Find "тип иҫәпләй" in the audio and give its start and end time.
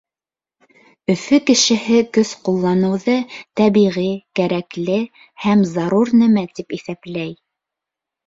6.61-7.33